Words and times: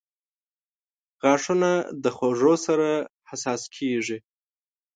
•غاښونه 1.21 1.71
د 2.03 2.05
خوږو 2.15 2.53
سره 2.65 2.89
حساس 3.29 3.61
کیږي. 3.75 4.17